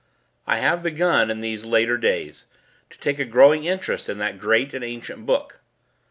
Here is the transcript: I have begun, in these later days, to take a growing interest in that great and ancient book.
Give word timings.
I 0.47 0.57
have 0.57 0.81
begun, 0.81 1.29
in 1.29 1.41
these 1.41 1.63
later 1.63 1.95
days, 1.95 2.47
to 2.89 2.97
take 2.97 3.19
a 3.19 3.23
growing 3.23 3.65
interest 3.65 4.09
in 4.09 4.17
that 4.17 4.39
great 4.39 4.73
and 4.73 4.83
ancient 4.83 5.27
book. 5.27 5.61